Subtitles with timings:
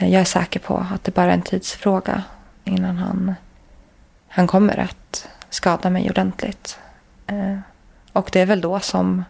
[0.00, 2.22] Eh, jag är säker på att det bara är en tidsfråga
[2.64, 3.34] innan han,
[4.28, 6.78] han kommer att skada mig ordentligt.
[7.26, 7.58] Eh,
[8.12, 9.24] och det är väl då som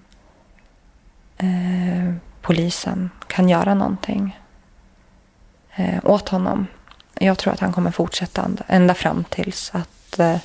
[1.39, 4.41] eh, polisen kan göra någonting
[5.75, 6.67] eh, åt honom.
[7.15, 10.37] Jag tror att han kommer fortsätta ända fram tills att eh,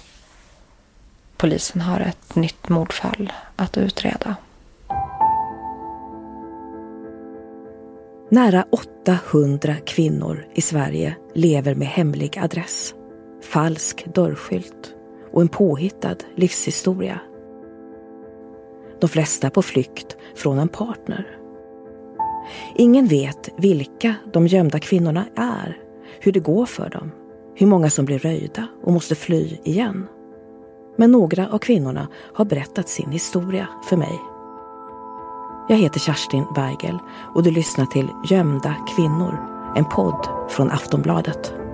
[1.37, 4.35] polisen har ett nytt mordfall att utreda.
[8.29, 12.95] Nära 800 kvinnor i Sverige lever med hemlig adress,
[13.43, 14.95] falsk dörrskylt
[15.31, 17.19] och en påhittad livshistoria.
[19.01, 21.37] De flesta på flykt från en partner.
[22.75, 25.77] Ingen vet vilka de gömda kvinnorna är,
[26.19, 27.11] hur det går för dem,
[27.55, 30.07] hur många som blir röjda och måste fly igen.
[30.97, 34.19] Men några av kvinnorna har berättat sin historia för mig.
[35.67, 36.99] Jag heter Kerstin Weigel
[37.33, 39.37] och du lyssnar till Gömda kvinnor,
[39.75, 41.64] en podd från Aftonbladet.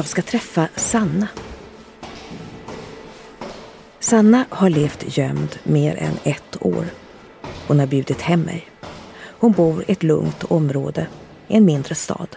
[0.00, 1.28] Jag ska träffa Sanna.
[3.98, 6.84] Sanna har levt gömd mer än ett år.
[7.66, 8.68] Hon har bjudit hem mig.
[9.38, 11.06] Hon bor i ett lugnt område
[11.48, 12.36] i en mindre stad.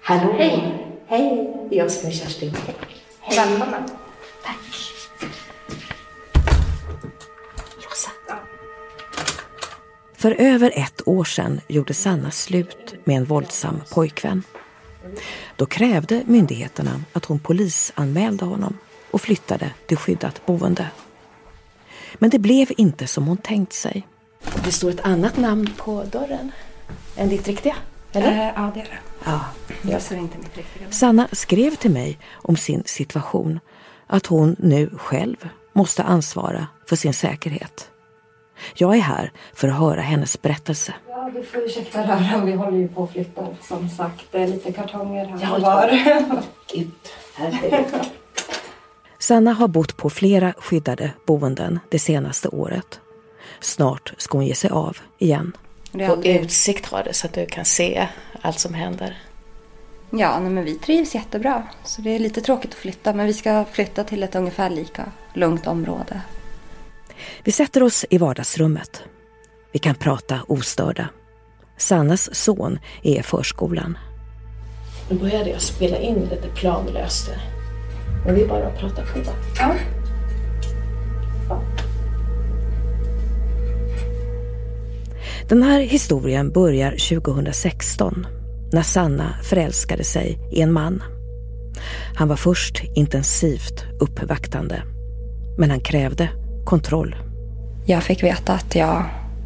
[0.00, 0.34] Hallå!
[0.38, 0.86] Hej!
[1.06, 1.54] Hej!
[1.70, 2.56] Det är jag som är Kerstin.
[3.20, 3.36] Hej.
[3.36, 3.82] Välkommen.
[10.24, 14.42] För över ett år sedan gjorde Sanna slut med en våldsam pojkvän.
[15.56, 18.78] Då krävde myndigheterna att hon polisanmälde honom
[19.10, 20.88] och flyttade till skyddat boende.
[22.14, 24.08] Men det blev inte som hon tänkt sig.
[24.64, 26.52] Det står ett annat namn på dörren
[27.16, 27.76] än ditt riktiga,
[28.12, 28.28] eller?
[28.28, 28.98] Äh, ja, det är det.
[29.24, 29.40] Ja.
[29.82, 30.90] Jag ser inte mitt riktiga.
[30.90, 33.60] Sanna skrev till mig om sin situation,
[34.06, 37.90] att hon nu själv måste ansvara för sin säkerhet.
[38.76, 40.94] Jag är här för att höra hennes berättelse.
[41.08, 42.44] Ja, du får ursäkta röra.
[42.44, 43.46] Vi håller ju på att flytta.
[43.62, 46.42] Som sagt, det är lite kartonger här Ja, och var.
[46.74, 46.90] Gud,
[47.34, 47.86] herregud.
[49.18, 53.00] Sanna har bott på flera skyddade boenden det senaste året.
[53.60, 55.56] Snart ska hon ge sig av igen.
[55.92, 56.36] Och aldrig...
[56.40, 58.08] utsikt har det så att du kan se
[58.42, 59.18] allt som händer.
[60.10, 61.62] Ja, nej, men vi trivs jättebra.
[61.84, 63.12] Så det är lite tråkigt att flytta.
[63.12, 65.04] Men vi ska flytta till ett ungefär lika
[65.34, 66.20] lugnt område.
[67.44, 69.02] Vi sätter oss i vardagsrummet.
[69.72, 71.08] Vi kan prata ostörda.
[71.78, 73.98] Sannas son är i förskolan.
[75.10, 77.30] Nu började jag spela in lite planlöst.
[78.26, 79.18] Men är bara att prata på.
[79.58, 79.74] Ja.
[85.48, 88.26] Den här historien börjar 2016
[88.72, 91.02] när Sanna förälskade sig i en man.
[92.14, 94.82] Han var först intensivt uppvaktande.
[95.58, 96.28] Men han krävde
[96.64, 97.16] kontroll.
[97.86, 99.04] Jag fick veta att jag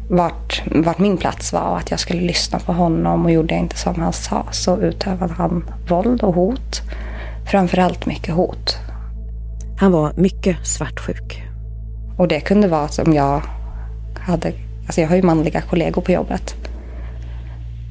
[0.09, 3.63] vart, vart min plats var och att jag skulle lyssna på honom och gjorde jag
[3.63, 6.81] inte som han sa så utövade han våld och hot.
[7.51, 8.77] Framförallt mycket hot.
[9.79, 11.43] Han var mycket svartsjuk.
[12.17, 13.41] Och det kunde vara som jag
[14.19, 14.53] hade,
[14.85, 16.55] alltså jag har ju manliga kollegor på jobbet.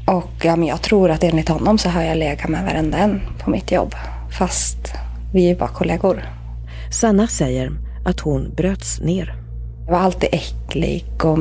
[0.07, 3.21] Och ja, men jag tror att enligt honom så har jag legat med varenda en
[3.39, 3.95] på mitt jobb.
[4.39, 4.93] Fast
[5.33, 6.23] vi är bara kollegor.
[6.93, 9.35] Sanna säger att hon bröts ner.
[9.87, 11.39] Jag var alltid äcklig och,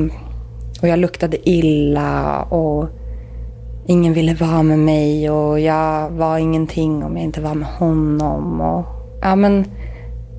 [0.82, 2.88] och jag luktade illa och
[3.86, 8.60] ingen ville vara med mig och jag var ingenting om jag inte var med honom.
[8.60, 8.84] Och,
[9.20, 9.64] ja, men,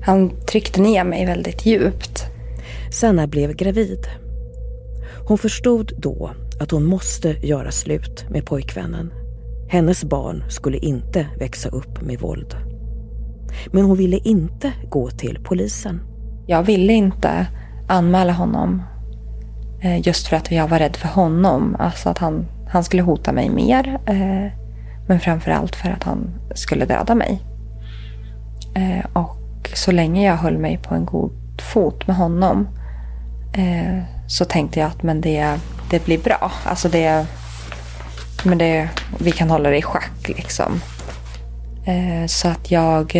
[0.02, 2.26] han tryckte ner mig väldigt djupt.
[2.92, 4.06] Sanna blev gravid.
[5.28, 9.12] Hon förstod då att hon måste göra slut med pojkvännen.
[9.68, 12.56] Hennes barn skulle inte växa upp med våld.
[13.72, 16.09] Men hon ville inte gå till polisen.
[16.50, 17.46] Jag ville inte
[17.88, 18.82] anmäla honom
[19.80, 21.76] eh, just för att jag var rädd för honom.
[21.78, 24.00] Alltså att han, han skulle hota mig mer.
[24.06, 24.52] Eh,
[25.08, 27.42] men framför allt för att han skulle döda mig.
[28.74, 32.68] Eh, och så länge jag höll mig på en god fot med honom
[34.26, 35.54] så tänkte jag att men det,
[35.90, 36.52] det blir bra.
[36.64, 37.26] Alltså det,
[38.44, 38.88] men det,
[39.18, 40.80] vi kan hålla det i schack liksom.
[42.28, 43.16] Så att jag,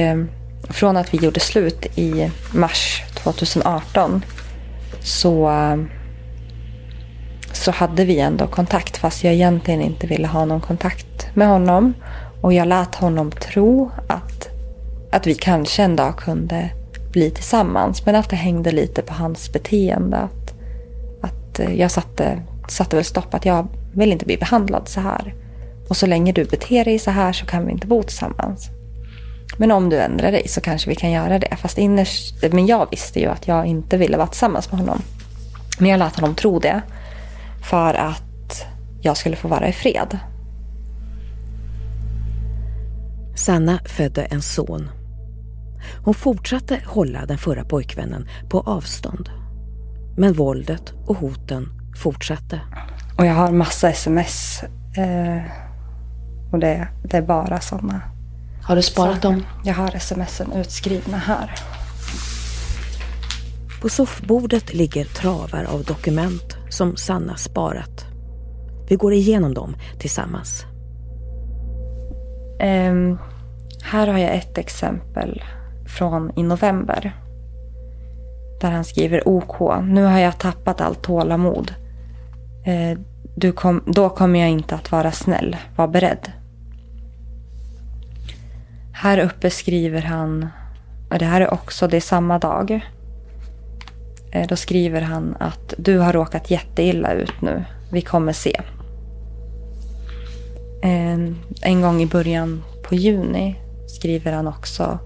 [0.70, 4.24] från att vi gjorde slut i mars 2018
[5.02, 5.50] så,
[7.52, 11.94] så hade vi ändå kontakt fast jag egentligen inte ville ha någon kontakt med honom.
[12.40, 14.48] Och jag lät honom tro att,
[15.10, 16.70] att vi kanske en dag kunde
[17.12, 18.06] bli tillsammans.
[18.06, 20.16] Men att det hängde lite på hans beteende.
[20.16, 20.54] Att,
[21.20, 25.34] att eh, jag satte, satte väl stopp att jag vill inte bli behandlad så här.
[25.88, 28.70] Och så länge du beter dig så här så kan vi inte bo tillsammans.
[29.60, 31.56] Men om du ändrar dig så kanske vi kan göra det.
[31.56, 35.02] Fast innerst, men jag visste ju att jag inte ville vara tillsammans med honom.
[35.78, 36.82] Men jag lät honom tro det.
[37.70, 38.66] För att
[39.00, 40.18] jag skulle få vara i fred.
[43.36, 44.90] Sanna födde en son.
[46.04, 49.30] Hon fortsatte hålla den förra pojkvännen på avstånd.
[50.16, 52.60] Men våldet och hoten fortsatte.
[53.18, 54.62] Och jag har massa sms.
[54.96, 55.42] Eh,
[56.52, 58.09] och det, det, är bara sådana.
[58.62, 59.46] Har du sparat dem?
[59.64, 61.54] Jag har smsen utskrivna här.
[63.82, 68.06] På soffbordet ligger travar av dokument som Sanna sparat.
[68.88, 70.64] Vi går igenom dem tillsammans.
[72.62, 73.18] Um,
[73.82, 75.42] här har jag ett exempel
[75.86, 77.16] från i november.
[78.60, 79.82] Där han skriver OK.
[79.82, 81.74] Nu har jag tappat allt tålamod.
[82.68, 82.98] Uh,
[83.36, 85.56] du kom, då kommer jag inte att vara snäll.
[85.76, 86.32] Var beredd.
[89.02, 90.48] Här uppe skriver han,
[91.10, 92.80] och det här är också, det är samma dag.
[94.32, 97.64] Eh, då skriver han att du har råkat jätteilla ut nu.
[97.92, 98.60] Vi kommer se.
[100.82, 101.18] Eh,
[101.62, 103.56] en gång i början på juni
[103.86, 104.98] skriver han också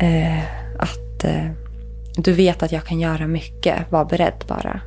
[0.00, 0.44] eh,
[0.78, 1.46] att eh,
[2.16, 3.92] du vet att jag kan göra mycket.
[3.92, 4.80] Var beredd bara.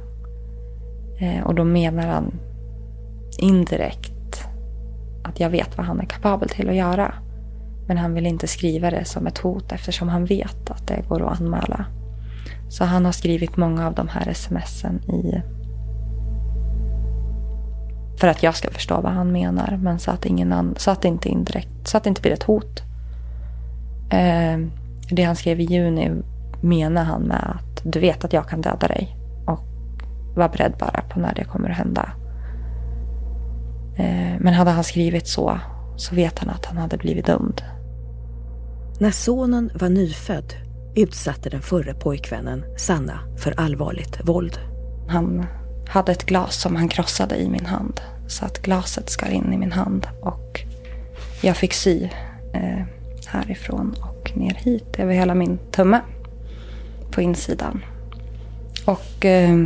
[1.19, 2.33] Eh, och då menar han
[3.37, 4.14] indirekt
[5.25, 7.13] att jag vet vad han är kapabel till att göra.
[7.87, 11.31] Men han vill inte skriva det som ett hot eftersom han vet att det går
[11.31, 11.85] att anmäla.
[12.69, 15.41] Så han har skrivit många av de här smsen i
[18.17, 19.79] för att jag ska förstå vad han menar.
[19.81, 20.75] Men så att, ingen an...
[20.77, 22.83] så att det inte indirekt, så att det inte blir ett hot.
[24.09, 24.59] Eh,
[25.09, 26.11] det han skrev i juni
[26.61, 29.17] menar han med att du vet att jag kan döda dig.
[29.47, 29.63] Och
[30.35, 32.09] var beredd bara på när det kommer att hända.
[33.97, 35.59] Eh, men hade han skrivit så,
[35.97, 37.61] så vet han att han hade blivit dömd.
[38.99, 40.53] När sonen var nyfödd
[40.95, 44.59] utsatte den förre pojkvännen Sanna för allvarligt våld.
[45.07, 45.45] Han
[45.87, 48.01] hade ett glas som han krossade i min hand.
[48.27, 50.61] Så att glaset skar in i min hand och
[51.41, 52.03] jag fick sy
[52.53, 52.85] eh,
[53.27, 56.01] härifrån och ner hit över hela min tumme
[57.11, 57.85] på insidan.
[58.85, 59.65] Och eh,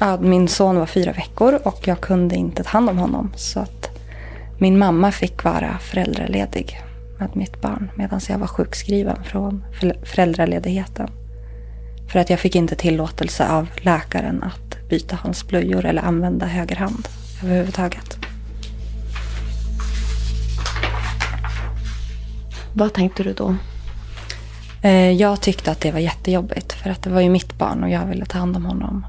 [0.00, 3.32] ja, min son var fyra veckor och jag kunde inte ta hand om honom.
[3.36, 3.90] Så att
[4.58, 6.80] min mamma fick vara föräldraledig
[7.18, 9.64] med mitt barn medan jag var sjukskriven från
[10.04, 11.10] föräldraledigheten.
[12.12, 16.76] För att jag fick inte tillåtelse av läkaren att byta hans blöjor eller använda höger
[16.76, 17.08] hand
[17.44, 18.18] överhuvudtaget.
[22.72, 23.56] Vad tänkte du då?
[24.82, 27.90] Eh, jag tyckte att det var jättejobbigt för att det var ju mitt barn och
[27.90, 29.06] jag ville ta hand om honom.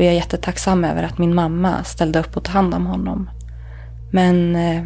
[0.00, 3.30] Och jag är jättetacksam över att min mamma ställde upp och tog hand om honom.
[4.10, 4.84] Men eh,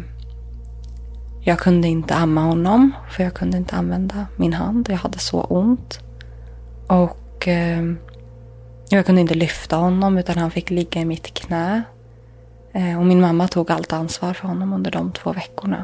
[1.41, 4.89] jag kunde inte amma honom för jag kunde inte använda min hand.
[4.89, 5.99] Jag hade så ont.
[6.87, 7.83] Och eh,
[8.89, 11.83] jag kunde inte lyfta honom utan han fick ligga i mitt knä.
[12.73, 15.83] Eh, och min mamma tog allt ansvar för honom under de två veckorna.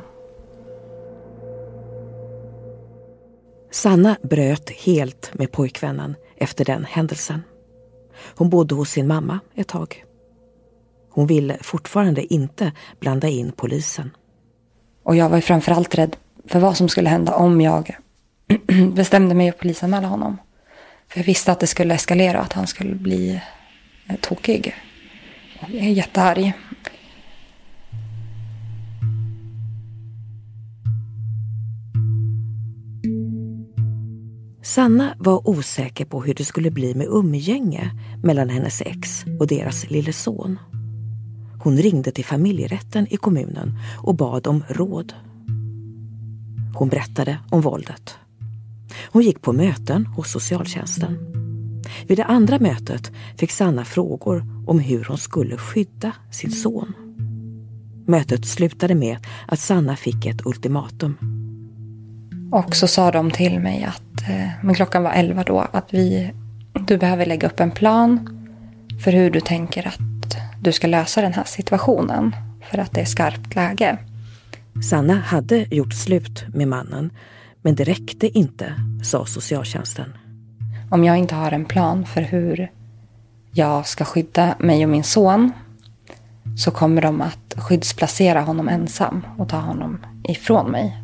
[3.71, 7.43] Sanna bröt helt med pojkvännen efter den händelsen.
[8.23, 10.03] Hon bodde hos sin mamma ett tag.
[11.09, 14.11] Hon ville fortfarande inte blanda in polisen.
[15.03, 17.97] Och jag var ju framförallt rädd för vad som skulle hända om jag
[18.93, 20.37] bestämde mig att polisanmäla honom.
[21.07, 23.41] För jag visste att det skulle eskalera och att han skulle bli
[24.21, 24.75] tokig.
[25.59, 26.53] Jag är jättearg.
[34.71, 37.91] Sanna var osäker på hur det skulle bli med umgänge
[38.23, 40.59] mellan hennes ex och deras lille son.
[41.63, 45.13] Hon ringde till familjerätten i kommunen och bad om råd.
[46.75, 48.17] Hon berättade om våldet.
[49.11, 51.17] Hon gick på möten hos socialtjänsten.
[52.07, 56.93] Vid det andra mötet fick Sanna frågor om hur hon skulle skydda sin son.
[58.07, 61.40] Mötet slutade med att Sanna fick ett ultimatum.
[62.51, 66.34] Och så sa de till mig att, eh, men klockan var elva då, att vi,
[66.88, 68.38] du behöver lägga upp en plan
[69.03, 72.36] för hur du tänker att du ska lösa den här situationen
[72.72, 73.98] för att det är skarpt läge.
[74.89, 77.12] Sanna hade gjort slut med mannen,
[77.62, 80.13] men det räckte inte, sa socialtjänsten.
[80.91, 82.72] Om jag inte har en plan för hur
[83.51, 85.51] jag ska skydda mig och min son
[86.58, 91.00] så kommer de att skyddsplacera honom ensam och ta honom ifrån mig.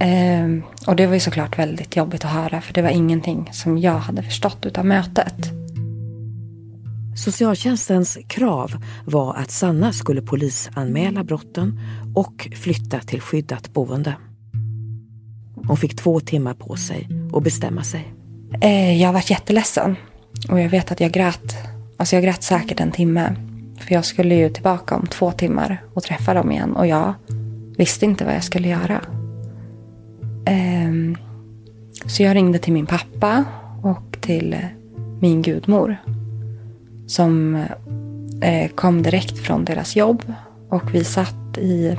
[0.00, 3.78] Ehm, och det var ju såklart väldigt jobbigt att höra för det var ingenting som
[3.78, 5.50] jag hade förstått utav mötet.
[7.16, 11.80] Socialtjänstens krav var att Sanna skulle polisanmäla brotten
[12.14, 14.14] och flytta till skyddat boende.
[15.66, 18.14] Hon fick två timmar på sig att bestämma sig.
[18.60, 19.96] Eh, jag varit jätteledsen.
[20.48, 21.54] Och jag vet att jag grät.
[21.96, 23.34] Alltså jag grät säkert en timme.
[23.78, 26.76] För jag skulle ju tillbaka om två timmar och träffa dem igen.
[26.76, 27.14] Och jag
[27.76, 29.19] visste inte vad jag skulle göra.
[30.50, 31.16] Ehm,
[32.06, 33.44] så jag ringde till min pappa
[33.82, 34.60] och till eh,
[35.20, 35.96] min gudmor.
[37.06, 37.56] Som
[38.42, 40.32] eh, kom direkt från deras jobb.
[40.68, 41.96] Och vi satt i,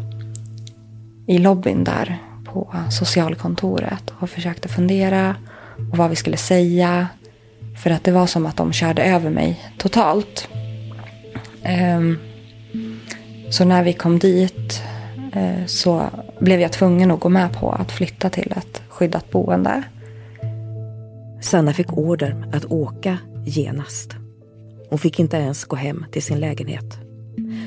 [1.28, 5.36] i lobbyn där på socialkontoret och försökte fundera
[5.92, 7.08] och vad vi skulle säga.
[7.84, 10.48] För att det var som att de körde över mig totalt.
[11.64, 12.18] Ehm,
[13.52, 14.84] så när vi kom dit
[15.66, 16.10] så
[16.40, 19.84] blev jag tvungen att gå med på att flytta till ett skyddat boende.
[21.42, 24.16] Sanna fick order att åka genast.
[24.90, 27.00] Hon fick inte ens gå hem till sin lägenhet.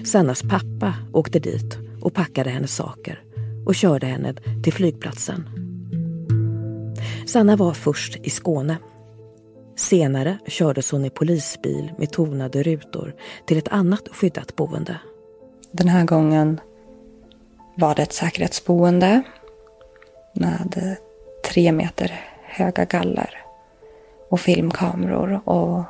[0.04, 3.23] Sannas pappa åkte dit och packade hennes saker
[3.66, 5.49] och körde henne till flygplatsen.
[7.26, 8.76] Sanna var först i Skåne.
[9.76, 13.14] Senare kördes hon i polisbil med tonade rutor
[13.47, 14.99] till ett annat skyddat boende.
[15.73, 16.61] Den här gången
[17.75, 19.23] var det ett säkerhetsboende
[20.33, 20.97] med
[21.45, 23.45] tre meter höga galler
[24.28, 25.83] och filmkameror och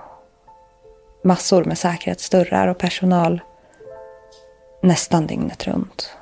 [1.22, 3.40] massor med säkerhetsdörrar och personal
[4.82, 6.16] nästan dygnet runt.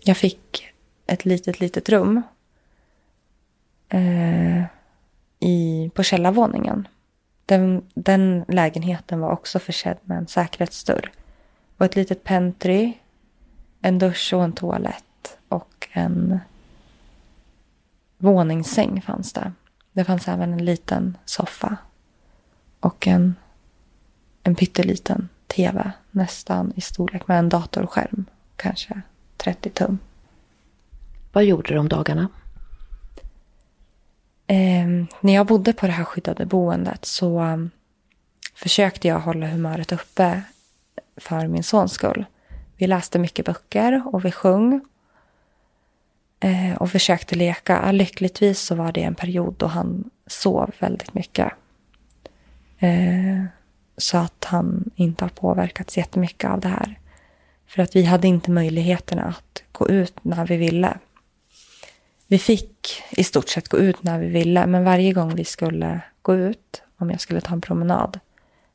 [0.00, 0.72] Jag fick
[1.06, 2.22] ett litet, litet rum
[3.88, 4.62] eh,
[5.40, 6.88] i, på källarvåningen.
[7.46, 11.10] Den, den lägenheten var också försedd med en säkerhetsdörr.
[11.76, 12.92] Och ett litet pentry,
[13.82, 16.38] en dusch och en toalett och en
[18.18, 19.52] våningssäng fanns det.
[19.92, 21.76] Det fanns även en liten soffa
[22.80, 23.34] och en,
[24.42, 28.24] en pytteliten tv nästan i storlek med en datorskärm.
[28.56, 29.00] Kanske
[29.36, 29.98] 30 tum.
[31.32, 32.28] Vad gjorde du om dagarna?
[34.46, 34.86] Eh,
[35.20, 37.70] när jag bodde på det här skyddade boendet så um,
[38.54, 40.42] försökte jag hålla humöret uppe
[41.16, 42.24] för min sons skull.
[42.76, 44.80] Vi läste mycket böcker och vi sjöng.
[46.40, 47.92] Eh, och försökte leka.
[47.92, 51.52] Lyckligtvis så var det en period då han sov väldigt mycket.
[52.78, 53.44] Eh,
[53.96, 56.98] så att han inte har påverkats jättemycket av det här.
[57.66, 60.98] För att vi hade inte möjligheterna att gå ut när vi ville.
[62.26, 66.00] Vi fick i stort sett gå ut när vi ville, men varje gång vi skulle
[66.22, 68.20] gå ut, om jag skulle ta en promenad,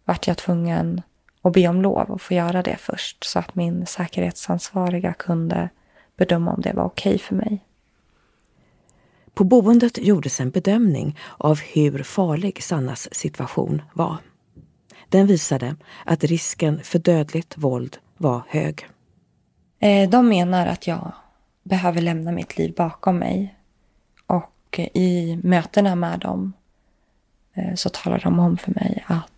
[0.05, 1.01] vart jag tvungen
[1.47, 5.69] att be om lov och få göra det först så att min säkerhetsansvariga kunde
[6.17, 7.63] bedöma om det var okej okay för mig.
[9.33, 14.17] På boendet gjordes en bedömning av hur farlig Sannas situation var.
[15.09, 15.75] Den visade
[16.05, 18.87] att risken för dödligt våld var hög.
[19.79, 21.11] Eh, de menar att jag
[21.63, 23.55] behöver lämna mitt liv bakom mig.
[24.27, 26.53] Och i mötena med dem
[27.53, 29.31] eh, så talar de om för mig att,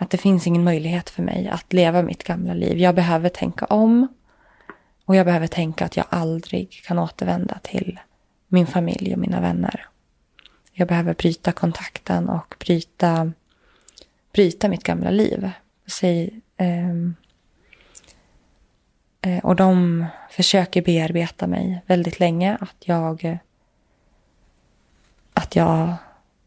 [0.00, 2.78] att det finns ingen möjlighet för mig att leva mitt gamla liv.
[2.78, 4.08] Jag behöver tänka om.
[5.04, 8.00] Och jag behöver tänka att jag aldrig kan återvända till
[8.48, 9.88] min familj och mina vänner.
[10.72, 13.32] Jag behöver bryta kontakten och bryta,
[14.32, 15.50] bryta mitt gamla liv.
[15.86, 17.14] Säg, ehm,
[19.20, 22.58] eh, och de försöker bearbeta mig väldigt länge.
[22.60, 23.38] Att jag,
[25.34, 25.94] att jag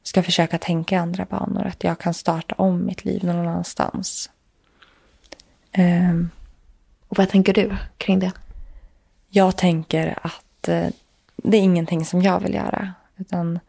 [0.03, 1.65] ska försöka tänka i andra banor.
[1.65, 4.29] Att jag kan starta om mitt liv någon annanstans.
[5.77, 6.29] Um,
[7.07, 8.31] och vad tänker du kring det?
[9.29, 10.87] Jag tänker att uh,
[11.35, 12.93] det är ingenting som jag vill göra.
[13.17, 13.59] Utan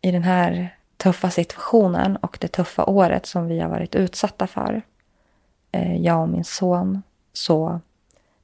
[0.00, 4.82] i den här tuffa situationen och det tuffa året som vi har varit utsatta för.
[5.76, 7.02] Uh, jag och min son.
[7.32, 7.80] Så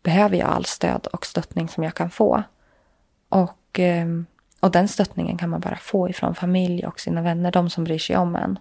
[0.03, 2.43] behöver jag all stöd och stöttning som jag kan få.
[3.29, 4.27] Och, ehm,
[4.61, 7.99] och den stöttningen kan man bara få ifrån familj och sina vänner, de som bryr
[7.99, 8.59] sig om en.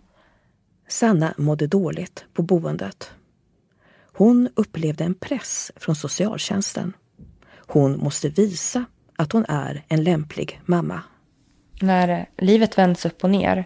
[0.87, 3.11] Sanna mådde dåligt på boendet.
[4.13, 6.93] Hon upplevde en press från socialtjänsten.
[7.67, 8.85] Hon måste visa
[9.15, 11.01] att hon är en lämplig mamma.
[11.81, 13.65] När livet vänds upp och ner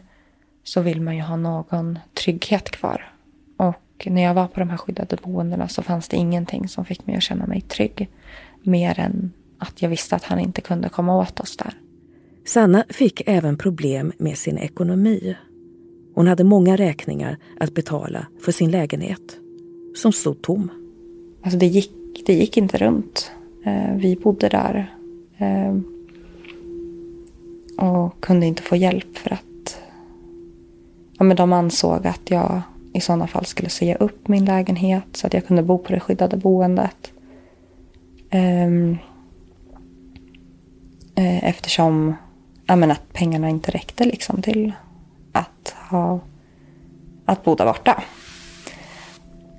[0.64, 3.12] så vill man ju ha någon trygghet kvar
[4.10, 7.16] när jag var på de här skyddade boendena så fanns det ingenting som fick mig
[7.16, 8.10] att känna mig trygg.
[8.62, 11.74] Mer än att jag visste att han inte kunde komma åt oss där.
[12.52, 15.36] Sanna fick även problem med sin ekonomi.
[16.16, 19.38] Hon hade många räkningar att betala för sin lägenhet,
[19.96, 20.72] som stod tom.
[21.42, 21.92] Alltså det gick,
[22.26, 23.32] det gick inte runt.
[23.66, 24.96] Eh, vi bodde där
[25.38, 25.78] eh,
[27.86, 29.82] och kunde inte få hjälp för att
[31.18, 32.62] ja, men de ansåg att jag
[32.94, 36.00] i sådana fall skulle säga upp min lägenhet så att jag kunde bo på det
[36.00, 37.12] skyddade boendet.
[38.30, 38.98] Ehm,
[41.16, 42.16] eh, eftersom
[42.72, 44.72] ja, men att pengarna inte räckte liksom till
[45.32, 46.20] att, ha,
[47.26, 48.04] att bo där borta.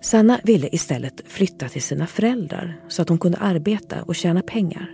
[0.02, 4.90] Sanna ville istället flytta till sina föräldrar så att hon kunde arbeta och tjäna pengar.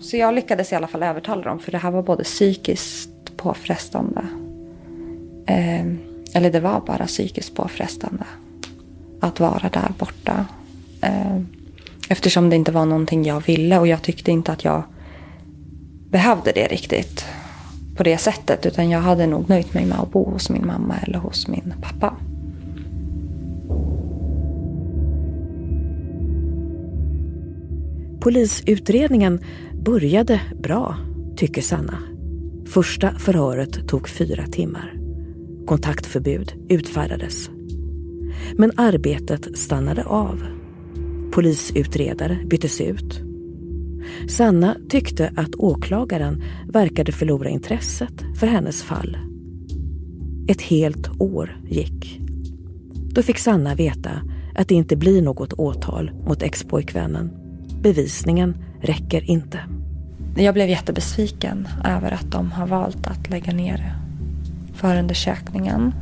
[0.00, 4.26] Så jag lyckades i alla fall övertala dem för det här var både psykiskt påfrestande
[5.46, 5.86] eh,
[6.34, 8.24] eller det var bara psykiskt påfrestande
[9.20, 10.46] att vara där borta.
[11.02, 11.40] Eh,
[12.08, 14.82] eftersom det inte var någonting jag ville och jag tyckte inte att jag
[16.10, 17.24] behövde det riktigt
[17.96, 18.66] på det sättet.
[18.66, 21.74] Utan jag hade nog nöjt mig med att bo hos min mamma eller hos min
[21.82, 22.16] pappa.
[28.20, 29.40] Polisutredningen
[29.84, 30.96] började bra,
[31.36, 31.98] tycker Sanna.
[32.66, 34.94] Första förhöret tog fyra timmar.
[35.66, 37.50] Kontaktförbud utfärdades.
[38.56, 40.42] Men arbetet stannade av.
[41.32, 43.29] Polisutredare byttes ut.
[44.28, 49.18] Sanna tyckte att åklagaren verkade förlora intresset för hennes fall.
[50.48, 52.20] Ett helt år gick.
[53.12, 54.10] Då fick Sanna veta
[54.54, 57.30] att det inte blir något åtal mot expojkvännen.
[57.82, 59.58] Bevisningen räcker inte.
[60.36, 63.94] Jag blev jättebesviken över att de har valt att lägga ner
[64.74, 65.94] förundersökningen.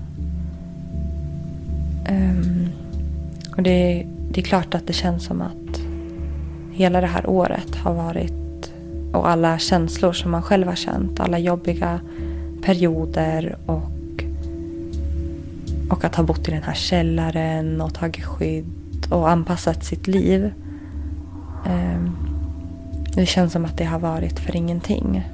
[2.11, 2.69] Um,
[3.57, 5.58] och det, det är klart att det känns som att
[6.79, 8.73] hela det här året har varit
[9.13, 12.01] och alla känslor som man själv har känt, alla jobbiga
[12.63, 14.23] perioder och,
[15.91, 20.53] och att ha bott i den här källaren och tagit skydd och anpassat sitt liv.
[21.67, 22.17] Ehm,
[23.15, 25.29] det känns som att det har varit för ingenting.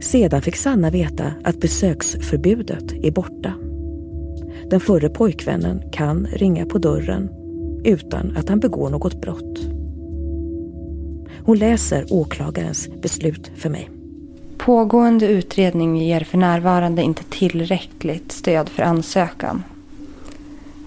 [0.00, 3.52] Sedan fick Sanna veta att besöksförbudet är borta.
[4.70, 7.30] Den förre pojkvännen kan ringa på dörren
[7.84, 9.71] utan att han begår något brott.
[11.44, 13.90] Hon läser åklagarens beslut för mig.
[14.58, 19.62] Pågående utredning ger för närvarande inte tillräckligt stöd för ansökan.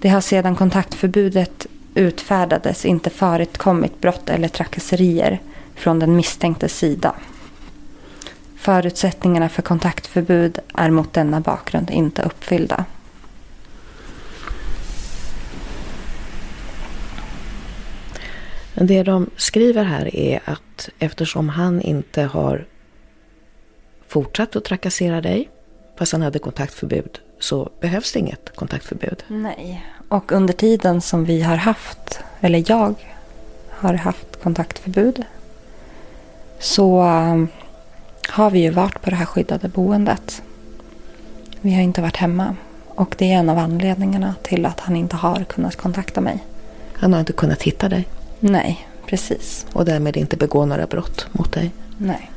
[0.00, 5.40] Det har sedan kontaktförbudet utfärdades inte förekommit brott eller trakasserier
[5.74, 7.14] från den misstänktes sida.
[8.56, 12.84] Förutsättningarna för kontaktförbud är mot denna bakgrund inte uppfyllda.
[18.80, 22.66] Det de skriver här är att eftersom han inte har
[24.08, 25.50] fortsatt att trakassera dig,
[25.98, 29.24] fast han hade kontaktförbud, så behövs det inget kontaktförbud.
[29.28, 32.94] Nej, och under tiden som vi har haft, eller jag
[33.70, 35.24] har haft kontaktförbud,
[36.58, 37.48] så um,
[38.28, 40.42] har vi ju varit på det här skyddade boendet.
[41.60, 42.56] Vi har inte varit hemma.
[42.86, 46.44] Och det är en av anledningarna till att han inte har kunnat kontakta mig.
[46.92, 48.08] Han har inte kunnat hitta dig?
[48.40, 49.66] Nej, precis.
[49.72, 51.70] Och därmed inte begå några brott mot dig?
[51.98, 52.30] Nej.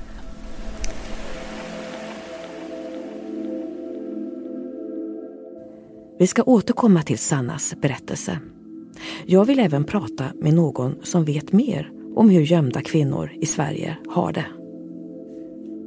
[6.20, 8.40] Vi ska återkomma till Sannas berättelse.
[9.26, 13.98] Jag vill även prata med någon som vet mer om hur gömda kvinnor i Sverige
[14.10, 14.46] har det.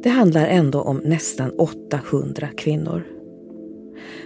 [0.02, 3.04] Det handlar ändå om nästan 800 kvinnor.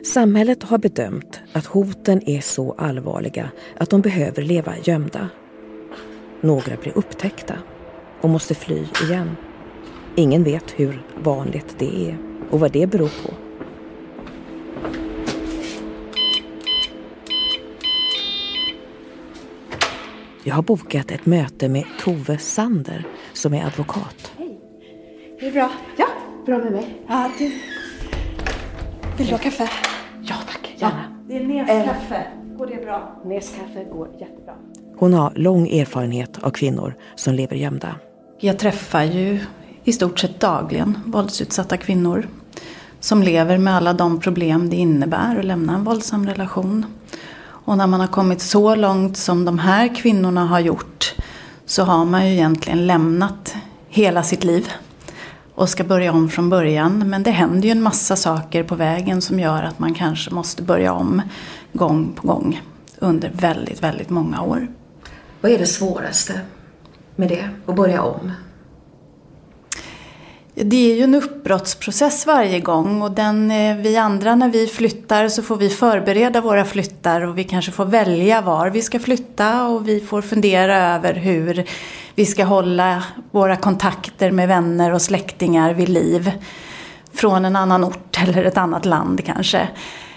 [0.04, 5.28] Samhället har bedömt att hoten är så allvarliga att de behöver leva gömda.
[6.40, 7.54] Några blir upptäckta
[8.20, 9.36] och måste fly igen.
[10.14, 12.18] Ingen vet hur vanligt det är
[12.50, 13.34] och vad det beror på.
[20.44, 24.32] Jag har bokat ett möte med Tove Sander som är advokat.
[24.38, 24.60] Hej.
[25.38, 25.70] Är det bra?
[25.96, 26.06] Ja,
[26.46, 27.02] bra med mig.
[27.08, 27.44] Ja, du...
[29.18, 29.68] Vill du ha kaffe?
[30.22, 30.74] Ja, tack.
[30.76, 31.04] Gärna.
[31.28, 32.26] Ja, det är Neskaffe.
[32.58, 33.22] Går det bra?
[33.24, 34.54] Neskaffe går jättebra.
[34.98, 37.94] Hon har lång erfarenhet av kvinnor som lever gömda.
[38.40, 39.40] Jag träffar ju
[39.84, 42.28] i stort sett dagligen våldsutsatta kvinnor
[43.00, 46.86] som lever med alla de problem det innebär att lämna en våldsam relation.
[47.38, 51.14] Och när man har kommit så långt som de här kvinnorna har gjort
[51.66, 53.54] så har man ju egentligen lämnat
[53.88, 54.68] hela sitt liv
[55.54, 57.10] och ska börja om från början.
[57.10, 60.62] Men det händer ju en massa saker på vägen som gör att man kanske måste
[60.62, 61.22] börja om
[61.72, 62.60] gång på gång
[62.98, 64.68] under väldigt, väldigt många år.
[65.40, 66.40] Vad är det svåraste
[67.16, 68.32] med det, att börja om?
[70.54, 75.28] Det är ju en uppbrottsprocess varje gång och den, eh, vi andra när vi flyttar
[75.28, 79.66] så får vi förbereda våra flyttar och vi kanske får välja var vi ska flytta
[79.66, 81.64] och vi får fundera över hur
[82.14, 86.32] vi ska hålla våra kontakter med vänner och släktingar vid liv.
[87.12, 89.68] Från en annan ort eller ett annat land kanske.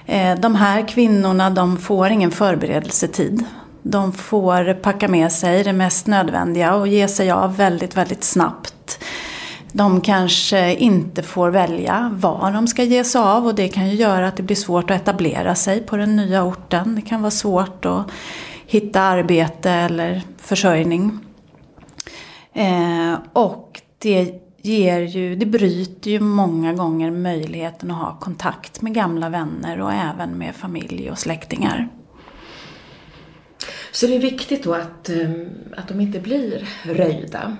[0.05, 3.45] Eh, de här kvinnorna de får ingen förberedelsetid.
[3.81, 9.03] De får packa med sig det mest nödvändiga och ge sig av väldigt, väldigt snabbt.
[9.71, 13.95] De kanske inte får välja var de ska ge sig av och det kan ju
[13.95, 16.95] göra att det blir svårt att etablera sig på den nya orten.
[16.95, 18.11] Det kan vara svårt att
[18.65, 21.19] hitta arbete eller försörjning.
[22.53, 28.93] Eh, och det ger ju, det bryter ju många gånger möjligheten att ha kontakt med
[28.93, 31.89] gamla vänner och även med familj och släktingar.
[33.91, 37.57] Så det är viktigt då att, ehm, att de inte blir röjda?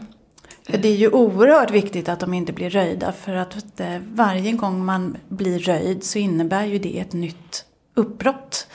[0.68, 3.82] Det är ju oerhört viktigt att de inte blir röjda för att
[4.13, 7.65] varje gång man blir röjd så innebär ju det ett nytt
[7.96, 8.68] uppbrott.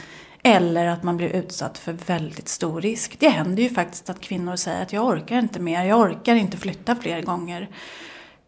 [0.43, 3.17] Eller att man blir utsatt för väldigt stor risk.
[3.19, 6.57] Det händer ju faktiskt att kvinnor säger att jag orkar inte mer, jag orkar inte
[6.57, 7.69] flytta fler gånger.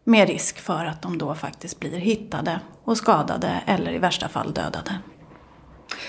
[0.04, 4.52] Med risk för att de då faktiskt blir hittade och skadade eller i värsta fall
[4.52, 4.94] dödade.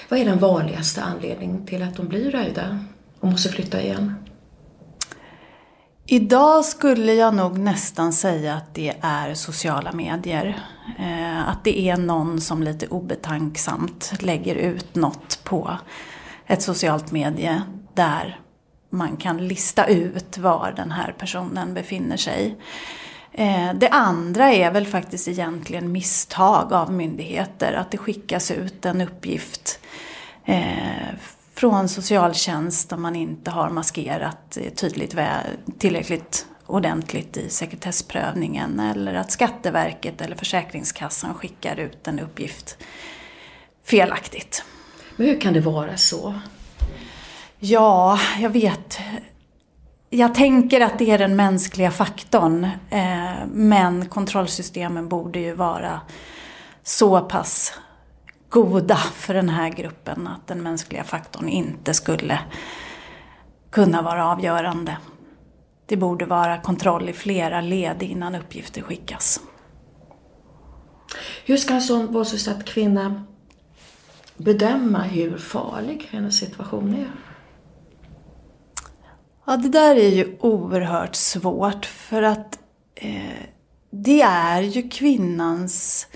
[0.09, 2.79] Vad är den vanligaste anledningen till att de blir röjda
[3.19, 4.13] och måste flytta igen?
[6.09, 10.59] Idag skulle jag nog nästan säga att det är sociala medier.
[10.99, 15.77] Eh, att det är någon som lite obetanksamt lägger ut något på
[16.45, 17.61] ett socialt medie
[17.93, 18.39] där
[18.89, 22.55] man kan lista ut var den här personen befinner sig.
[23.37, 27.73] Eh, det andra är väl faktiskt egentligen misstag av myndigheter.
[27.73, 29.79] Att det skickas ut en uppgift
[30.45, 30.63] eh,
[31.53, 35.15] från socialtjänst om man inte har maskerat tydligt,
[35.79, 42.77] tillräckligt ordentligt i sekretessprövningen eller att Skatteverket eller Försäkringskassan skickar ut en uppgift
[43.83, 44.63] felaktigt.
[45.15, 46.33] Men hur kan det vara så?
[47.59, 48.99] Ja, jag vet.
[50.09, 52.63] Jag tänker att det är den mänskliga faktorn.
[52.89, 56.01] Eh, men kontrollsystemen borde ju vara
[56.83, 57.73] så pass
[58.49, 62.39] goda för den här gruppen att den mänskliga faktorn inte skulle
[63.71, 64.97] kunna vara avgörande.
[65.85, 69.39] Det borde vara kontroll i flera led innan uppgifter skickas.
[71.45, 73.23] Hur ska en sån våldsutsatt kvinna
[74.37, 77.11] bedöma hur farlig hennes situation är?
[79.49, 82.59] Ja, det där är ju oerhört svårt för att
[82.95, 83.43] eh,
[83.89, 86.07] det är ju kvinnans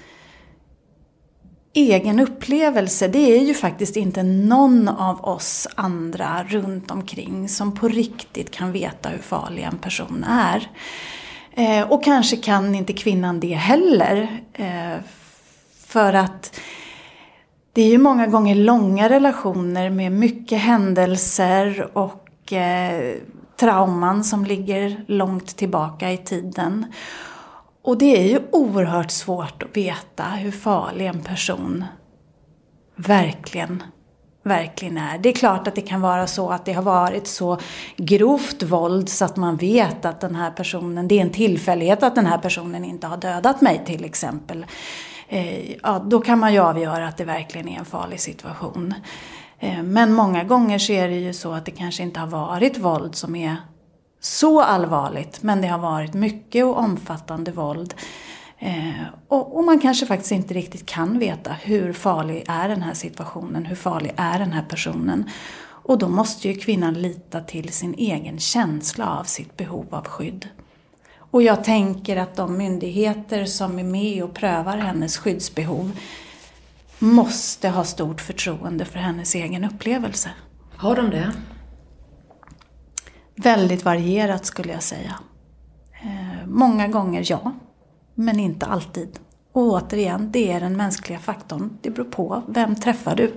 [1.73, 3.07] egen upplevelse.
[3.07, 8.71] Det är ju faktiskt inte någon av oss andra runt omkring som på riktigt kan
[8.71, 10.69] veta hur farlig en person är.
[11.53, 14.41] Eh, och kanske kan inte kvinnan det heller.
[14.53, 14.97] Eh,
[15.85, 16.59] för att
[17.73, 23.15] det är ju många gånger långa relationer med mycket händelser och eh,
[23.59, 26.85] trauman som ligger långt tillbaka i tiden.
[27.83, 31.85] Och det är ju oerhört svårt att veta hur farlig en person
[32.95, 33.83] verkligen,
[34.43, 35.17] verkligen är.
[35.17, 37.57] Det är klart att det kan vara så att det har varit så
[37.97, 42.15] grovt våld så att man vet att den här personen, det är en tillfällighet att
[42.15, 44.65] den här personen inte har dödat mig till exempel.
[45.27, 48.93] Eh, ja, då kan man ju avgöra att det verkligen är en farlig situation.
[49.63, 52.77] Eh, men många gånger så är det ju så att det kanske inte har varit
[52.77, 53.55] våld som är
[54.19, 57.93] så allvarligt men det har varit mycket och omfattande våld.
[58.59, 62.93] Eh, och, och, man kanske faktiskt inte riktigt kan veta hur farlig är den här
[62.93, 65.29] situationen, hur farlig är den här personen.
[65.63, 70.47] Och då måste ju kvinnan lita till sin egen känsla av sitt behov av skydd.
[71.17, 75.91] Och jag tänker att de myndigheter som är med och prövar hennes skyddsbehov
[77.01, 80.29] måste ha stort förtroende för hennes egen upplevelse.
[80.75, 81.31] Har de det?
[83.35, 85.19] Väldigt varierat skulle jag säga.
[86.03, 87.53] Eh, många gånger ja,
[88.15, 89.19] men inte alltid.
[89.51, 91.77] Och återigen, det är den mänskliga faktorn.
[91.81, 93.33] Det beror på, vem träffar du?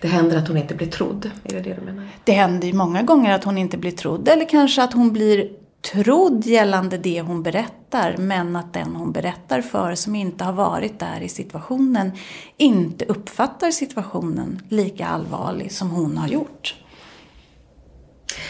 [0.00, 2.08] Det händer att hon inte blir trodd, är det det du menar?
[2.24, 4.28] Det händer ju många gånger att hon inte blir trodd.
[4.28, 9.60] Eller kanske att hon blir trodd gällande det hon berättar men att den hon berättar
[9.60, 12.12] för som inte har varit där i situationen
[12.56, 16.74] inte uppfattar situationen lika allvarlig som hon har gjort.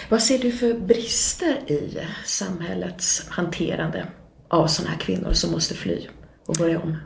[0.08, 4.06] Vad ser du för brister i samhällets hanterande
[4.48, 6.06] av sådana här kvinnor som måste fly
[6.46, 6.96] och börja om?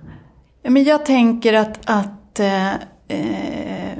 [0.62, 2.74] Men jag tänker att, att eh,
[3.08, 3.98] eh,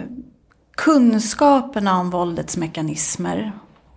[0.77, 3.53] kunskaperna om våldets mekanismer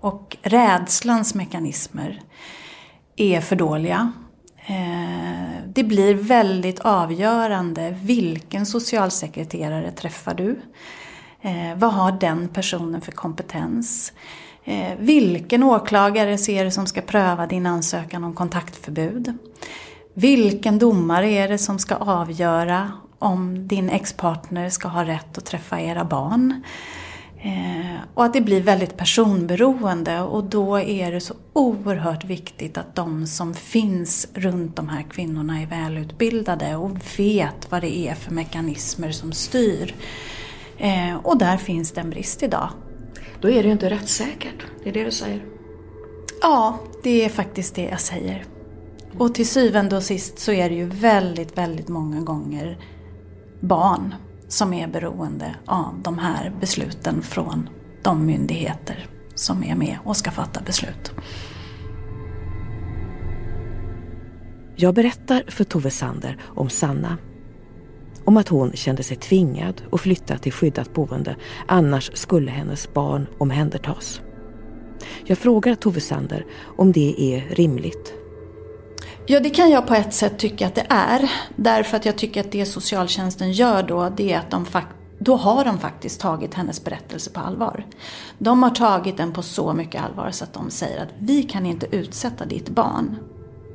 [0.07, 2.21] och rädslans mekanismer
[3.15, 4.11] är för dåliga.
[4.65, 10.59] Eh, det blir väldigt avgörande vilken socialsekreterare träffar du?
[11.41, 14.13] Eh, vad har den personen för kompetens?
[14.63, 19.37] Eh, vilken åklagare ser du som ska pröva din ansökan om kontaktförbud?
[20.13, 25.81] Vilken domare är det som ska avgöra om din ex-partner ska ha rätt att träffa
[25.81, 26.63] era barn?
[27.47, 32.95] Eh, och att det blir väldigt personberoende och då är det så oerhört viktigt att
[32.95, 38.31] de som finns runt de här kvinnorna är välutbildade och vet vad det är för
[38.31, 39.95] mekanismer som styr.
[40.77, 42.69] Eh, och där finns det en brist idag.
[43.41, 45.45] Då är det ju inte rättssäkert, det är det du säger?
[46.41, 48.45] Ja, det är faktiskt det jag säger.
[49.17, 52.77] Och till syvende och sist så är det ju väldigt, väldigt många gånger
[53.60, 54.15] barn
[54.47, 57.69] som är beroende av de här besluten från
[58.03, 61.12] de myndigheter som är med och ska fatta beslut.
[64.75, 67.17] Jag berättar för Tove Sander om Sanna.
[68.25, 71.36] Om att hon kände sig tvingad att flytta till skyddat boende,
[71.67, 74.21] annars skulle hennes barn omhändertas.
[75.25, 76.45] Jag frågar Tove Sander
[76.77, 78.16] om det är rimligt
[79.29, 81.31] Ja, det kan jag på ett sätt tycka att det är.
[81.55, 84.65] Därför att jag tycker att det socialtjänsten gör då, det är att de
[85.19, 87.85] då har de faktiskt tagit hennes berättelse på allvar.
[88.37, 91.65] De har tagit den på så mycket allvar så att de säger att vi kan
[91.65, 93.15] inte utsätta ditt barn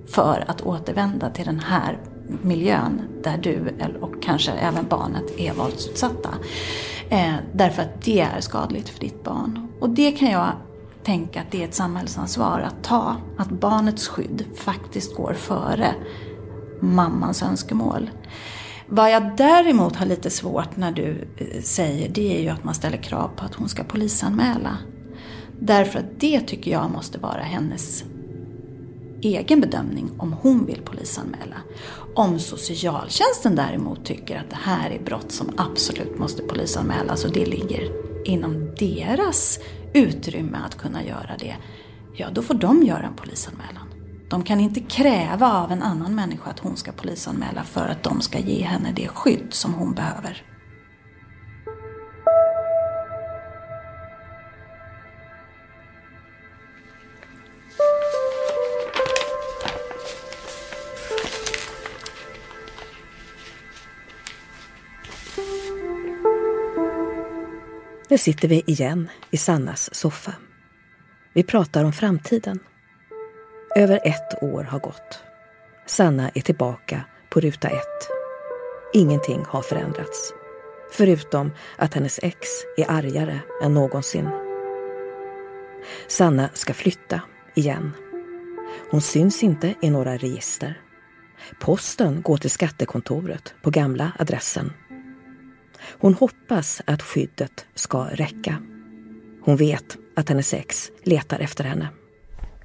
[0.08, 1.98] för att återvända till den här
[2.42, 6.30] miljön där du och kanske även barnet är våldsutsatta.
[7.08, 9.68] Eh, därför att det är skadligt för ditt barn.
[9.80, 10.52] Och det kan jag
[11.04, 13.16] tänka att det är ett samhällsansvar att ta.
[13.38, 15.94] Att barnets skydd faktiskt går före
[16.80, 18.10] mammans önskemål.
[18.86, 22.74] Vad jag däremot har lite svårt när du eh, säger det är ju att man
[22.74, 24.78] ställer krav på att hon ska polisanmäla.
[25.60, 28.04] Därför att det tycker jag måste vara hennes
[29.22, 31.56] egen bedömning om hon vill polisanmäla.
[32.14, 37.46] Om socialtjänsten däremot tycker att det här är brott som absolut måste polisanmälas och det
[37.46, 37.90] ligger
[38.24, 39.58] inom deras
[39.94, 41.56] utrymme att kunna göra det,
[42.14, 43.88] ja då får de göra en polisanmälan.
[44.28, 48.20] De kan inte kräva av en annan människa att hon ska polisanmäla för att de
[48.20, 50.51] ska ge henne det skydd som hon behöver.
[68.12, 70.34] Nu sitter vi igen i Sannas soffa.
[71.32, 72.58] Vi pratar om framtiden.
[73.76, 75.22] Över ett år har gått.
[75.86, 78.08] Sanna är tillbaka på ruta ett.
[78.92, 80.32] Ingenting har förändrats.
[80.92, 84.28] Förutom att hennes ex är argare än någonsin.
[86.08, 87.20] Sanna ska flytta
[87.54, 87.92] igen.
[88.90, 90.80] Hon syns inte i några register.
[91.60, 94.72] Posten går till skattekontoret på gamla adressen
[95.90, 98.56] hon hoppas att skyddet ska räcka.
[99.44, 101.88] Hon vet att hennes ex letar efter henne.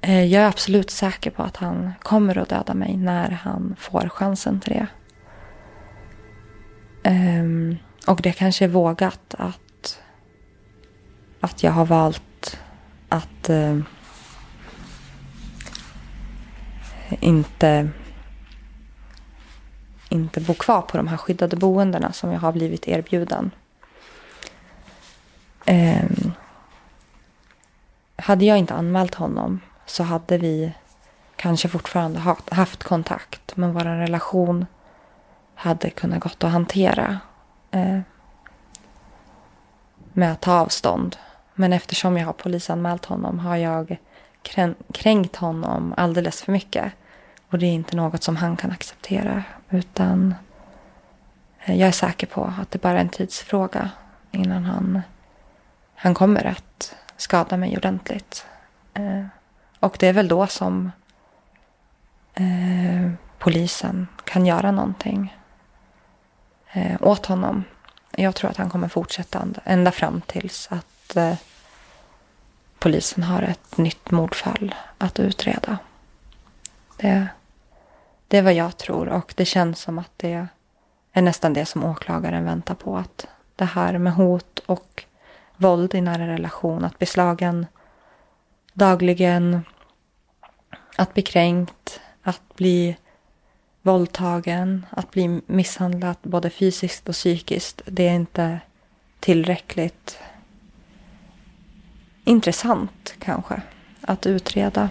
[0.02, 4.08] Eh, jag är absolut säker på att han kommer att döda mig när han får
[4.08, 4.86] chansen till det.
[7.02, 7.76] Ehm,
[8.06, 10.00] och det kanske är vågat att,
[11.40, 12.60] att jag har valt
[13.08, 13.78] att eh,
[17.20, 17.88] inte
[20.08, 23.50] inte bo kvar på de här skyddade boendena som jag har blivit erbjuden.
[25.66, 26.32] Um,
[28.16, 30.72] hade jag inte anmält honom så hade vi
[31.36, 33.56] kanske fortfarande haft kontakt.
[33.56, 34.66] Men vår relation
[35.54, 37.18] hade kunnat gått att hantera.
[37.70, 38.00] Eh,
[40.12, 41.16] med att ta avstånd.
[41.54, 43.98] Men eftersom jag har polisanmält honom har jag
[44.92, 46.92] kränkt honom alldeles för mycket.
[47.50, 49.42] Och det är inte något som han kan acceptera.
[49.70, 50.34] Utan
[51.64, 53.90] eh, jag är säker på att det bara är en tidsfråga
[54.30, 55.02] innan han,
[55.94, 58.46] han kommer att skada mig ordentligt.
[58.94, 59.24] Eh,
[59.80, 60.92] och det är väl då som
[62.34, 65.36] eh, polisen kan göra någonting
[66.72, 67.64] eh, åt honom.
[68.10, 71.16] Jag tror att han kommer fortsätta ända fram tills att
[72.78, 75.78] polisen har ett nytt mordfall att utreda.
[76.96, 77.28] Det,
[78.28, 80.46] det är vad jag tror och det känns som att det
[81.12, 82.96] är nästan det som åklagaren väntar på.
[82.96, 85.04] Att det här med hot och
[85.56, 87.66] våld i nära relation, att bli slagen
[88.72, 89.60] dagligen,
[90.96, 92.96] att bli kränkt, att bli
[93.82, 97.82] våldtagen, att bli misshandlad både fysiskt och psykiskt.
[97.86, 98.60] Det är inte
[99.20, 100.18] tillräckligt
[102.24, 103.62] intressant kanske
[104.00, 104.88] att utreda.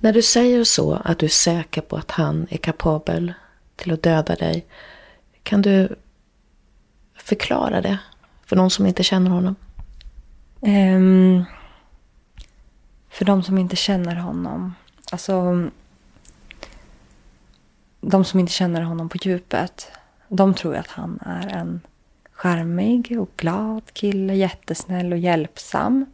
[0.00, 3.32] När du säger så, att du är säker på att han är kapabel
[3.76, 4.66] till att döda dig.
[5.42, 5.96] Kan du
[7.14, 7.98] förklara det
[8.46, 9.56] för någon som inte känner honom?
[10.60, 11.44] Um,
[13.10, 14.74] för de som inte känner honom.
[15.12, 15.68] Alltså.
[18.00, 19.88] De som inte känner honom på djupet.
[20.28, 21.80] De tror att han är en
[22.32, 24.34] charmig och glad kille.
[24.34, 26.06] Jättesnäll och hjälpsam.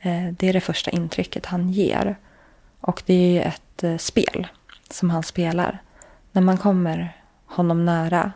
[0.00, 2.16] Eh, det är det första intrycket han ger.
[2.86, 4.46] Och det är ett eh, spel
[4.90, 5.82] som han spelar.
[6.32, 7.16] När man kommer
[7.46, 8.32] honom nära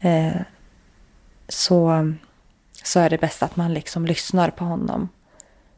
[0.00, 0.40] eh,
[1.48, 2.12] så,
[2.82, 5.08] så är det bäst att man liksom lyssnar på honom.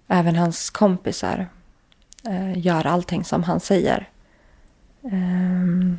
[0.08, 1.48] Även hans kompisar
[2.28, 4.08] eh, gör allting som han säger.
[5.02, 5.94] Eh,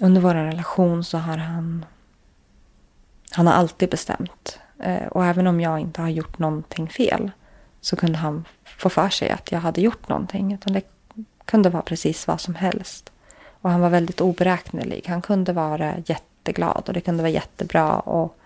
[0.00, 1.84] under vår relation så har han
[3.30, 4.58] han har alltid bestämt.
[4.78, 7.30] Eh, och även om jag inte har gjort någonting fel
[7.80, 8.44] så kunde han
[8.82, 10.52] få för sig att jag hade gjort någonting.
[10.52, 10.82] Utan det
[11.44, 13.12] kunde vara precis vad som helst.
[13.60, 15.04] Och han var väldigt oberäknelig.
[15.08, 18.00] Han kunde vara jätteglad och det kunde vara jättebra.
[18.00, 18.36] Och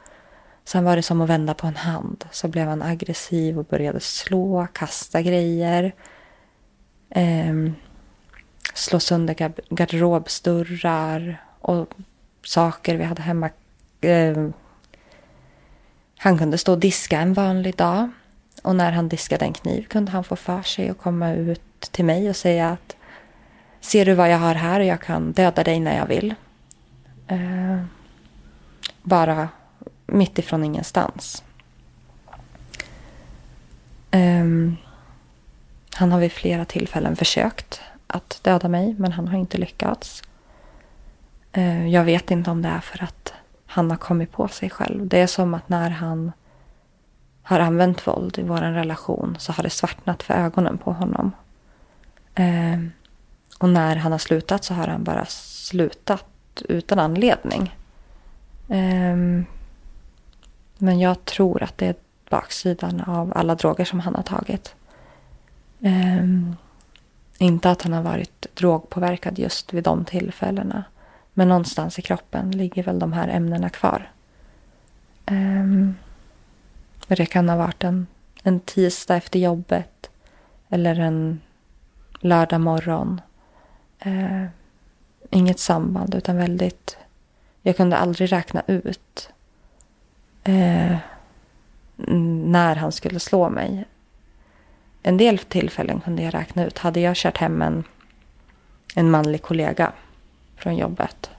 [0.64, 2.25] sen var det som att vända på en hand.
[2.31, 5.94] Så blev han aggressiv och började slå, kasta grejer.
[7.11, 7.55] Eh,
[8.75, 9.35] slå sönder
[9.68, 11.88] garderobsdörrar och
[12.42, 13.51] saker vi hade hemma.
[14.01, 14.49] Eh,
[16.18, 18.11] han kunde stå och diska en vanlig dag.
[18.66, 22.05] Och när han diskade en kniv kunde han få för sig att komma ut till
[22.05, 22.96] mig och säga att
[23.81, 26.35] Ser du vad jag har här och jag kan döda dig när jag vill.
[27.26, 27.83] Eh,
[29.02, 29.48] bara
[30.07, 31.44] mitt ifrån ingenstans.
[34.11, 34.44] Eh,
[35.94, 40.22] han har vid flera tillfällen försökt att döda mig men han har inte lyckats.
[41.52, 43.33] Eh, jag vet inte om det är för att
[43.66, 45.07] han har kommit på sig själv.
[45.07, 46.33] Det är som att när han
[47.46, 51.32] har använt våld i vår relation så har det svartnat för ögonen på honom.
[52.35, 52.80] Eh,
[53.59, 57.76] och när han har slutat så har han bara slutat utan anledning.
[58.68, 59.16] Eh,
[60.78, 61.94] men jag tror att det är
[62.30, 64.74] baksidan av alla droger som han har tagit.
[65.80, 66.24] Eh,
[67.38, 70.85] inte att han har varit drogpåverkad just vid de tillfällena.
[71.35, 74.11] Men någonstans i kroppen ligger väl de här ämnena kvar.
[75.30, 75.94] Um,
[77.14, 78.07] det kan ha varit en,
[78.42, 80.11] en tisdag efter jobbet.
[80.69, 81.40] Eller en
[82.21, 83.21] lördag morgon.
[83.99, 84.45] Eh,
[85.31, 86.97] inget samband utan väldigt...
[87.62, 89.31] Jag kunde aldrig räkna ut
[90.45, 90.97] eh,
[92.47, 93.85] när han skulle slå mig.
[95.03, 96.79] En del tillfällen kunde jag räkna ut.
[96.79, 97.85] Hade jag kört hem en,
[98.95, 99.92] en manlig kollega
[100.57, 101.31] från jobbet.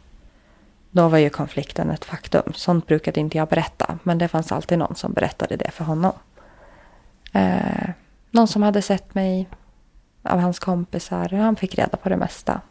[0.98, 2.54] Då var ju konflikten ett faktum.
[2.56, 4.00] Sånt brukade inte jag berätta.
[4.04, 6.14] Men det fanns alltid någon som berättade det för honom.
[7.34, 7.90] Eh,
[8.32, 9.50] någon som hade sett mig
[10.24, 11.30] av hans kompisar.
[11.30, 12.62] Han fick reda på det mesta.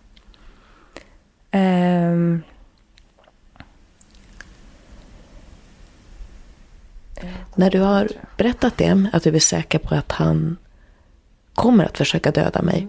[1.50, 2.40] Eh,
[7.54, 10.56] När du har berättat det, att du är säker på att han
[11.54, 12.88] kommer att försöka döda mig,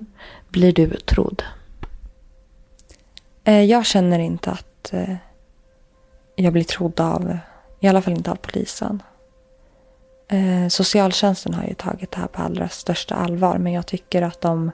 [0.49, 1.43] blir du trodd?
[3.43, 5.15] Eh, jag känner inte att eh,
[6.43, 7.37] jag blir trodd av,
[7.79, 9.03] i alla fall inte av polisen.
[10.27, 14.41] Eh, socialtjänsten har ju tagit det här på allra största allvar men jag tycker att
[14.41, 14.71] de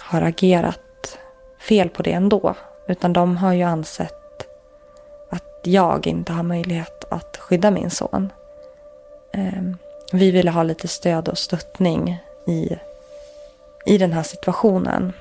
[0.00, 1.18] har agerat
[1.58, 2.54] fel på det ändå.
[2.88, 4.46] Utan de har ju ansett
[5.30, 8.32] att jag inte har möjlighet att skydda min son.
[9.32, 9.62] Eh,
[10.12, 12.76] vi ville ha lite stöd och stöttning i,
[13.86, 15.12] i den här situationen.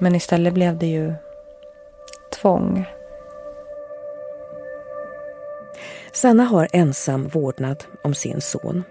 [0.00, 1.14] Men istället blev det ju
[2.32, 2.86] tvång.
[6.16, 8.84] Sanna har ensam vårdnad om sin son.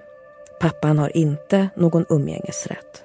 [0.60, 3.04] Pappan har inte någon umgängesrätt.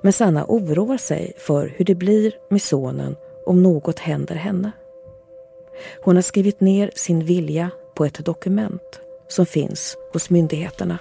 [0.00, 3.16] Men Sanna oroar sig för hur det blir med sonen
[3.46, 4.72] om något händer henne.
[6.02, 10.98] Hon har skrivit ner sin vilja på ett dokument som finns hos myndigheterna.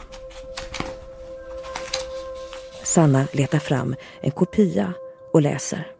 [2.83, 4.93] Sanna letar fram en kopia
[5.33, 5.91] och läser.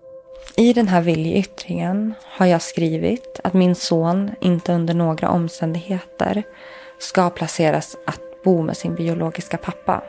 [0.55, 6.43] I den här viljeyttringen har jag skrivit att min son inte under några omständigheter
[6.99, 10.03] ska placeras att bo med sin biologiska pappa.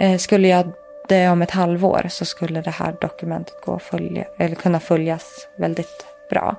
[0.00, 0.72] Eh, skulle jag
[1.08, 6.06] dö om ett halvår så skulle det här dokumentet gå följa, eller kunna följas väldigt
[6.30, 6.56] bra.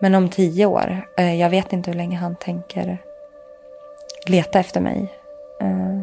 [0.00, 2.98] Men om tio år, eh, jag vet inte hur länge han tänker
[4.26, 5.08] leta efter mig.
[5.60, 6.00] Eh,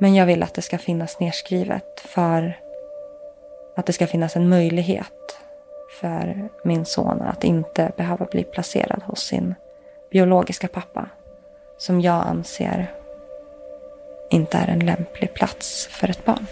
[0.00, 2.61] men jag vill att det ska finnas nedskrivet för
[3.76, 5.38] att det ska finnas en möjlighet
[6.00, 9.54] för min son att inte behöva bli placerad hos sin
[10.10, 11.08] biologiska pappa.
[11.78, 12.94] Som jag anser
[14.30, 16.46] inte är en lämplig plats för ett barn.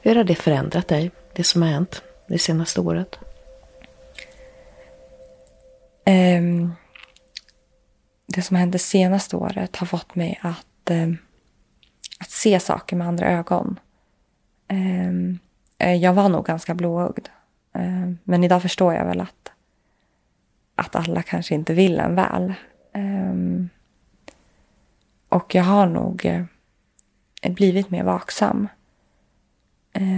[0.00, 3.18] Hur har det förändrat dig, det som har hänt det senaste året?
[6.06, 6.74] Um,
[8.26, 11.18] det som hände senaste året har fått mig att, um,
[12.20, 13.78] att se saker med andra ögon.
[14.68, 15.38] Ehm,
[15.78, 17.28] eh, jag var nog ganska blåögd.
[17.72, 19.52] Ehm, men idag förstår jag väl att,
[20.74, 22.54] att alla kanske inte vill en väl.
[22.92, 23.68] Ehm,
[25.28, 28.68] och jag har nog eh, blivit mer vaksam.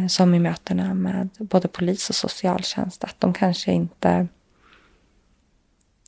[0.09, 3.05] Som i mötena med både polis och socialtjänst.
[3.05, 4.29] Att de kanske inte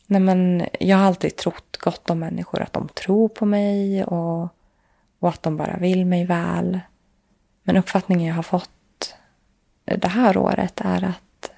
[0.06, 4.48] Nej, men jag har alltid trott gott om människor, att de tror på mig och,
[5.18, 6.80] och att de bara vill mig väl.
[7.62, 8.70] Men uppfattningen jag har fått
[9.84, 11.50] det här året är att,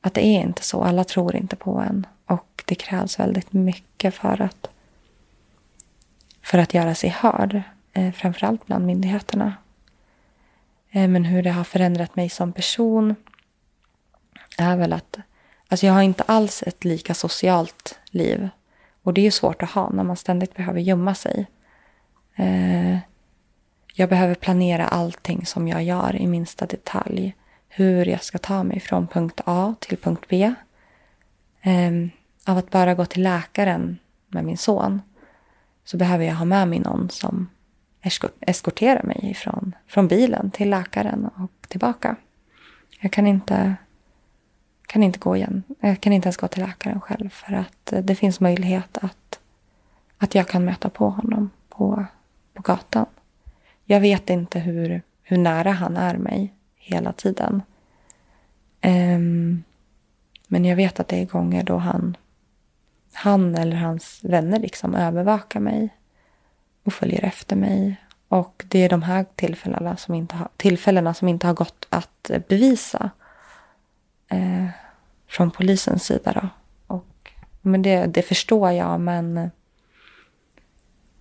[0.00, 0.82] att det är inte så.
[0.82, 2.06] Alla tror inte på en.
[2.26, 4.70] Och det krävs väldigt mycket för att,
[6.42, 7.62] för att göra sig hörd.
[7.92, 9.54] Eh, framförallt bland myndigheterna.
[10.90, 13.14] Eh, men hur det har förändrat mig som person
[14.58, 15.18] är väl att
[15.68, 18.48] Alltså jag har inte alls ett lika socialt liv.
[19.02, 21.46] Och det är ju svårt att ha när man ständigt behöver gömma sig.
[22.34, 22.98] Eh,
[23.94, 27.34] jag behöver planera allting som jag gör i minsta detalj.
[27.68, 30.54] Hur jag ska ta mig från punkt A till punkt B.
[31.62, 31.92] Eh,
[32.44, 33.98] av att bara gå till läkaren
[34.28, 35.02] med min son
[35.84, 37.48] så behöver jag ha med mig någon som
[38.40, 42.16] eskorterar mig från, från bilen till läkaren och tillbaka.
[43.00, 43.76] Jag kan inte
[44.88, 45.62] kan inte gå igen.
[45.80, 49.40] Jag kan inte ens gå till läkaren själv för att eh, det finns möjlighet att,
[50.18, 52.04] att jag kan möta på honom på,
[52.54, 53.06] på gatan.
[53.84, 57.62] Jag vet inte hur, hur nära han är mig hela tiden.
[58.84, 59.64] Um,
[60.46, 62.16] men jag vet att det är gånger då han,
[63.12, 65.88] han eller hans vänner liksom övervakar mig
[66.84, 67.96] och följer efter mig.
[68.28, 72.30] Och det är de här tillfällena som inte ha, tillfällena som inte har gått att
[72.48, 73.10] bevisa
[74.28, 74.66] eh,
[75.28, 76.32] från polisens sida.
[76.32, 76.48] Då.
[76.94, 79.50] Och, men det, det förstår jag, men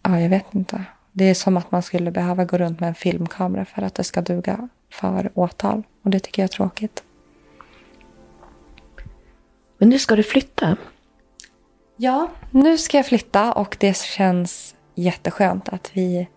[0.03, 0.83] ja, jag vet inte.
[1.11, 4.03] Det är som att man skulle behöva gå runt med en filmkamera för att det
[4.03, 5.83] ska duga för åtal.
[6.03, 7.03] Och det tycker jag är tråkigt.
[9.77, 10.77] Men nu ska du flytta.
[11.95, 16.27] Ja, nu ska jag flytta och det känns jätteskönt att vi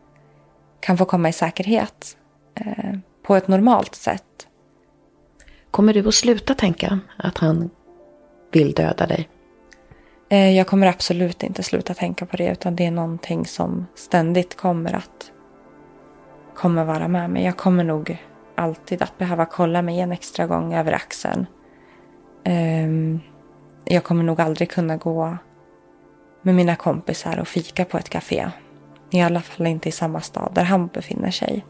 [0.81, 2.17] kan få komma i säkerhet
[2.55, 4.25] eh, på ett normalt sätt.
[5.71, 7.71] Kommer du att sluta tänka att han
[8.53, 9.29] vill döda dig?
[10.29, 14.57] Eh, jag kommer absolut inte sluta tänka på det utan det är någonting som ständigt
[14.57, 15.33] kommer att
[16.55, 17.45] kommer vara med mig.
[17.45, 18.19] Jag kommer nog
[18.55, 21.47] alltid att behöva kolla mig en extra gång över axeln.
[22.45, 23.21] Ehm,
[23.85, 25.37] jag kommer nog aldrig kunna gå
[26.43, 28.51] med mina kompisar och fika på ett café.
[29.11, 31.65] I alla fall inte i samma stad där han befinner sig.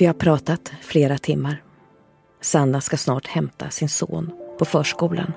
[0.00, 1.62] Vi har pratat flera timmar.
[2.40, 5.32] Sanna ska snart hämta sin son på förskolan.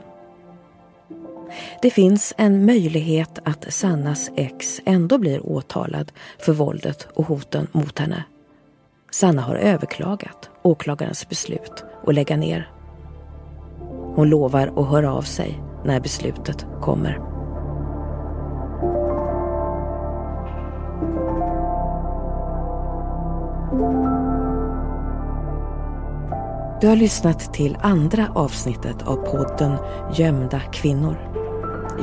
[1.82, 8.00] Det finns en möjlighet att Sannas ex ändå blir åtalad för våldet och hoten mot
[8.00, 8.24] henne.
[9.12, 12.72] Sanna har överklagat åklagarens beslut att lägga ner.
[14.16, 17.33] Hon lovar att höra av sig när beslutet kommer.
[26.84, 29.78] Du har lyssnat till andra avsnittet av podden
[30.16, 31.18] Gömda kvinnor.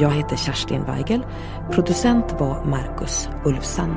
[0.01, 1.26] Jag heter Kerstin Weigel.
[1.70, 3.97] Producent var Marcus Ulfsand.